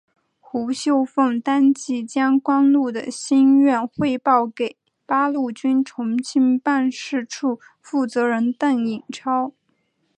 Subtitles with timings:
[0.39, 9.51] 胡绣凤当即将关露的心愿汇报给八路军重庆办事处负责人邓颖超。